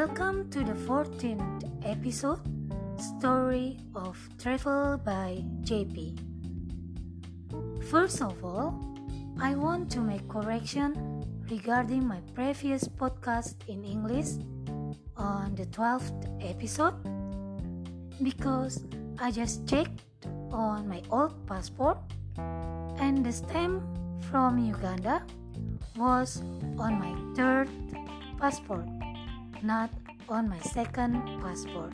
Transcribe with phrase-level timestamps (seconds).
[0.00, 2.40] Welcome to the 14th episode
[2.96, 6.16] Story of Travel by JP.
[7.84, 8.80] First of all,
[9.38, 10.96] I want to make correction
[11.50, 14.40] regarding my previous podcast in English
[15.18, 16.16] on the 12th
[16.48, 16.96] episode
[18.24, 18.88] because
[19.20, 20.00] I just checked
[20.48, 21.98] on my old passport
[22.96, 23.84] and the stamp
[24.32, 25.20] from Uganda
[25.94, 26.40] was
[26.80, 27.68] on my third
[28.40, 28.88] passport,
[29.62, 29.90] not
[30.28, 31.92] on my second passport.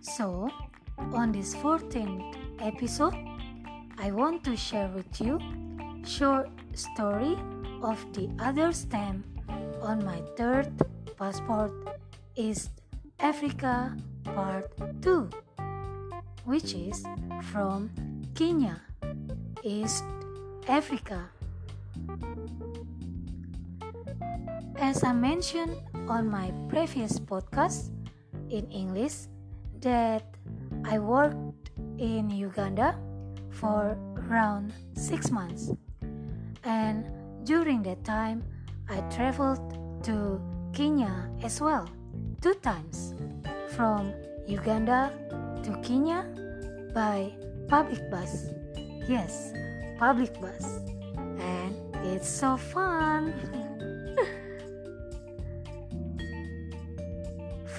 [0.00, 0.50] So,
[1.12, 3.14] on this 14th episode,
[3.98, 5.38] I want to share with you
[6.04, 7.36] short story
[7.82, 9.24] of the other stamp
[9.80, 10.72] on my third
[11.18, 11.72] passport
[12.34, 12.70] East
[13.20, 14.70] Africa Part
[15.02, 15.30] 2,
[16.44, 17.04] which is
[17.52, 17.90] from
[18.34, 18.80] Kenya,
[19.62, 20.04] East
[20.66, 21.28] Africa.
[24.76, 25.76] As I mentioned
[26.08, 27.90] on my previous podcast
[28.50, 29.28] in English,
[29.80, 30.24] that
[30.84, 32.98] I worked in Uganda
[33.50, 35.72] for around six months,
[36.64, 37.06] and
[37.44, 38.42] during that time,
[38.88, 39.60] I traveled
[40.04, 40.40] to
[40.72, 41.88] Kenya as well,
[42.40, 43.14] two times
[43.76, 44.12] from
[44.46, 45.12] Uganda
[45.62, 46.26] to Kenya
[46.94, 47.32] by
[47.68, 48.50] public bus.
[49.08, 49.52] Yes,
[49.98, 50.80] public bus,
[51.38, 51.74] and
[52.06, 53.34] it's so fun.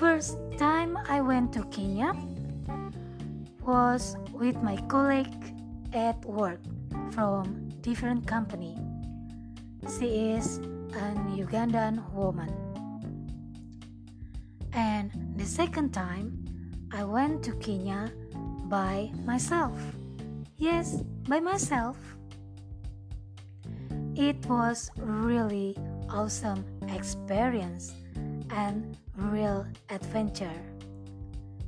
[0.04, 2.12] First time I went to Kenya
[3.64, 5.56] was with my colleague
[5.94, 6.60] at work
[7.16, 8.76] from different company.
[9.88, 10.58] She is
[10.92, 12.52] an Ugandan woman.
[14.74, 16.36] And the second time
[16.92, 18.12] I went to Kenya
[18.68, 19.80] by myself.
[20.58, 21.00] Yes,
[21.32, 21.96] by myself.
[24.20, 25.78] It was really
[26.10, 28.03] awesome experience
[28.52, 30.60] and real adventure.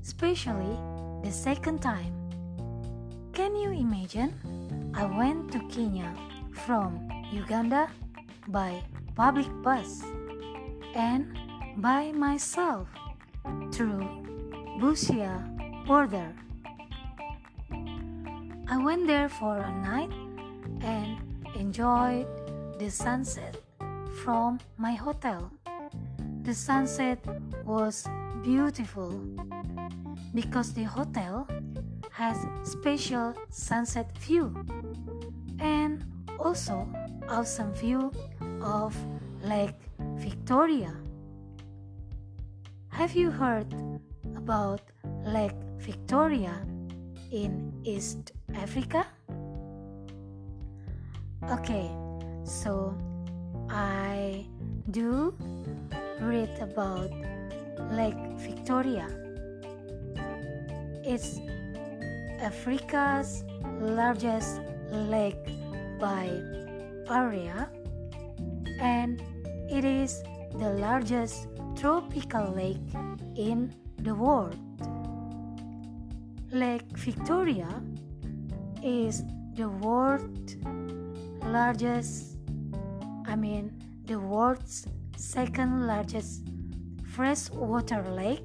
[0.01, 0.77] Especially
[1.23, 2.13] the second time.
[3.33, 4.33] Can you imagine?
[4.95, 6.13] I went to Kenya
[6.65, 7.89] from Uganda
[8.47, 8.81] by
[9.15, 10.03] public bus
[10.95, 11.37] and
[11.77, 12.87] by myself
[13.71, 14.07] through
[14.79, 15.43] Busia
[15.85, 16.33] border.
[18.67, 20.11] I went there for a night
[20.81, 21.19] and
[21.55, 22.25] enjoyed
[22.79, 23.57] the sunset
[24.23, 25.51] from my hotel.
[26.45, 27.25] The sunset
[27.65, 28.05] was
[28.43, 29.19] beautiful
[30.35, 31.47] because the hotel
[32.11, 34.53] has special sunset view
[35.57, 36.05] and
[36.37, 36.87] also
[37.27, 38.11] awesome view
[38.61, 38.95] of
[39.41, 40.93] Lake Victoria.
[42.89, 43.73] Have you heard
[44.37, 44.81] about
[45.25, 46.53] Lake Victoria
[47.31, 49.07] in East Africa?
[51.49, 51.89] Okay,
[52.43, 52.95] so
[53.67, 54.45] I
[54.91, 55.33] do
[56.21, 57.11] read about
[57.91, 59.07] Lake Victoria.
[61.03, 61.39] It's
[62.41, 63.43] Africa's
[63.79, 64.61] largest
[64.91, 65.45] lake
[65.99, 66.29] by
[67.09, 67.69] area
[68.79, 69.21] and
[69.69, 70.23] it is
[70.57, 72.77] the largest tropical lake
[73.35, 74.57] in the world.
[76.51, 77.81] Lake Victoria
[78.83, 79.23] is
[79.55, 80.55] the world's
[81.43, 82.37] largest,
[83.25, 83.71] I mean,
[84.05, 84.87] the world's
[85.17, 86.43] second largest
[87.03, 88.43] freshwater lake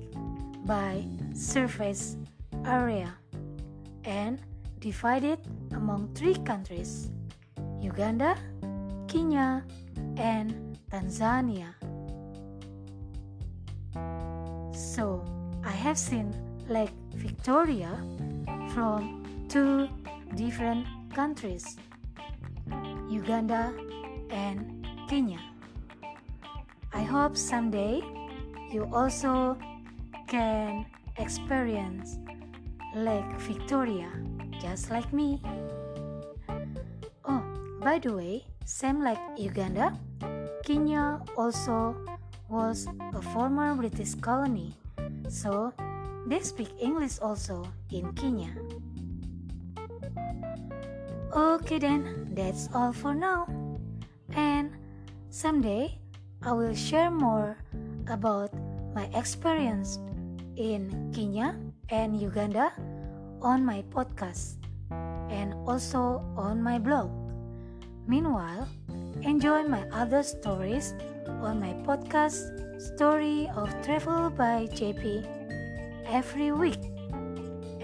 [0.65, 1.05] by
[1.35, 2.17] surface
[2.65, 3.15] area
[4.05, 4.41] and
[4.79, 5.39] divided
[5.73, 7.11] among three countries
[7.81, 8.37] Uganda,
[9.09, 9.65] Kenya,
[10.17, 11.75] and Tanzania.
[14.75, 15.25] So,
[15.65, 16.35] I have seen
[16.69, 17.91] Lake Victoria
[18.75, 19.89] from two
[20.37, 21.77] different countries
[23.09, 23.75] Uganda
[24.31, 25.41] and Kenya.
[26.93, 28.03] I hope someday
[28.71, 29.57] you also
[30.27, 30.87] can
[31.19, 32.19] experience
[32.95, 34.11] Lake Victoria
[34.61, 35.41] just like me.
[37.25, 37.43] Oh,
[37.81, 39.99] by the way, same like Uganda,
[40.65, 41.97] Kenya also
[42.49, 44.75] was a former British colony,
[45.29, 45.73] so
[46.27, 48.51] they speak English also in Kenya.
[51.31, 53.47] Okay, then that's all for now.
[54.35, 54.75] And
[55.31, 55.99] someday
[56.43, 57.59] I will share more
[58.09, 58.49] about
[58.95, 60.01] my experience
[60.57, 61.61] in Kenya
[61.91, 62.73] and Uganda
[63.43, 64.57] on my podcast
[65.29, 67.13] and also on my blog.
[68.09, 68.67] Meanwhile,
[69.21, 70.95] enjoy my other stories
[71.45, 72.41] on my podcast
[72.81, 75.29] Story of Travel by JP
[76.09, 76.81] every week.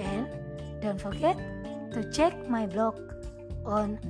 [0.01, 0.33] And
[0.81, 1.37] don't forget
[1.93, 2.97] to check my blog
[3.67, 4.01] on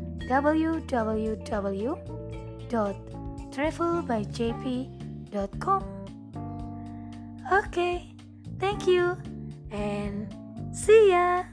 [3.57, 4.97] www.travelbyjp.com
[5.37, 5.83] gmail.com.
[7.53, 8.15] Okay,
[8.59, 9.17] thank you
[9.71, 10.29] and
[10.73, 11.45] see ya.